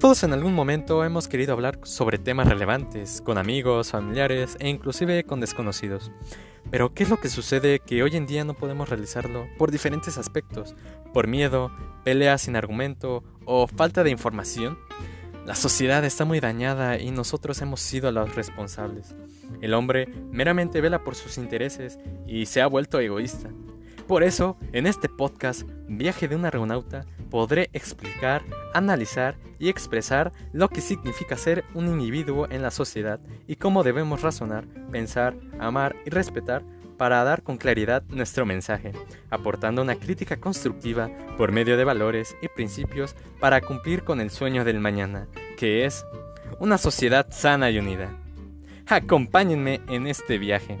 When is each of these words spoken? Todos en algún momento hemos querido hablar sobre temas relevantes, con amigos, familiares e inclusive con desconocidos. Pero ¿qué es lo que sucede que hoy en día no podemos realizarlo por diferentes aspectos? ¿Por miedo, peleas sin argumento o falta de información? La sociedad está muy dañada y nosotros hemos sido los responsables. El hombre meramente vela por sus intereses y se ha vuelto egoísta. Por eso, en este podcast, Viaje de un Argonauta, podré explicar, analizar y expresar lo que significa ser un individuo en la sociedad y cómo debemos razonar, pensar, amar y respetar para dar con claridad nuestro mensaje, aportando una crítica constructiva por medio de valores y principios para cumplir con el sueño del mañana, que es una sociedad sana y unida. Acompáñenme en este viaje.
Todos 0.00 0.22
en 0.22 0.32
algún 0.32 0.54
momento 0.54 1.02
hemos 1.02 1.26
querido 1.26 1.54
hablar 1.54 1.80
sobre 1.82 2.18
temas 2.18 2.48
relevantes, 2.48 3.20
con 3.20 3.36
amigos, 3.36 3.90
familiares 3.90 4.56
e 4.60 4.68
inclusive 4.68 5.24
con 5.24 5.40
desconocidos. 5.40 6.12
Pero 6.70 6.94
¿qué 6.94 7.02
es 7.02 7.10
lo 7.10 7.16
que 7.16 7.28
sucede 7.28 7.80
que 7.80 8.04
hoy 8.04 8.14
en 8.14 8.24
día 8.24 8.44
no 8.44 8.54
podemos 8.54 8.88
realizarlo 8.88 9.48
por 9.58 9.72
diferentes 9.72 10.16
aspectos? 10.16 10.76
¿Por 11.12 11.26
miedo, 11.26 11.72
peleas 12.04 12.42
sin 12.42 12.54
argumento 12.54 13.24
o 13.44 13.66
falta 13.66 14.04
de 14.04 14.10
información? 14.10 14.78
La 15.44 15.56
sociedad 15.56 16.04
está 16.04 16.24
muy 16.24 16.38
dañada 16.38 17.00
y 17.00 17.10
nosotros 17.10 17.60
hemos 17.60 17.80
sido 17.80 18.12
los 18.12 18.36
responsables. 18.36 19.16
El 19.60 19.74
hombre 19.74 20.06
meramente 20.30 20.80
vela 20.80 21.02
por 21.02 21.16
sus 21.16 21.38
intereses 21.38 21.98
y 22.24 22.46
se 22.46 22.62
ha 22.62 22.68
vuelto 22.68 23.00
egoísta. 23.00 23.50
Por 24.08 24.22
eso, 24.22 24.56
en 24.72 24.86
este 24.86 25.06
podcast, 25.10 25.68
Viaje 25.86 26.28
de 26.28 26.34
un 26.34 26.46
Argonauta, 26.46 27.04
podré 27.30 27.68
explicar, 27.74 28.42
analizar 28.72 29.36
y 29.58 29.68
expresar 29.68 30.32
lo 30.54 30.70
que 30.70 30.80
significa 30.80 31.36
ser 31.36 31.66
un 31.74 31.88
individuo 31.88 32.48
en 32.50 32.62
la 32.62 32.70
sociedad 32.70 33.20
y 33.46 33.56
cómo 33.56 33.82
debemos 33.82 34.22
razonar, 34.22 34.64
pensar, 34.90 35.36
amar 35.60 35.94
y 36.06 36.10
respetar 36.10 36.64
para 36.96 37.22
dar 37.22 37.42
con 37.42 37.58
claridad 37.58 38.02
nuestro 38.08 38.46
mensaje, 38.46 38.92
aportando 39.28 39.82
una 39.82 39.96
crítica 39.96 40.38
constructiva 40.38 41.10
por 41.36 41.52
medio 41.52 41.76
de 41.76 41.84
valores 41.84 42.34
y 42.40 42.48
principios 42.48 43.14
para 43.40 43.60
cumplir 43.60 44.04
con 44.04 44.22
el 44.22 44.30
sueño 44.30 44.64
del 44.64 44.80
mañana, 44.80 45.28
que 45.58 45.84
es 45.84 46.06
una 46.60 46.78
sociedad 46.78 47.26
sana 47.30 47.70
y 47.70 47.78
unida. 47.78 48.10
Acompáñenme 48.86 49.82
en 49.86 50.06
este 50.06 50.38
viaje. 50.38 50.78